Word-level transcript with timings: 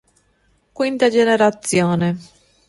Quinta 0.73 1.09
generazione 1.11 2.17